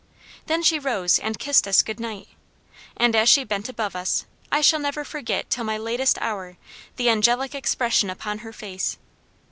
[0.47, 2.27] "Then she rose and kissed us good night,
[2.97, 6.57] and as she bent above us I shall never forget till my latest hour
[6.95, 8.97] the angelic expression upon her face.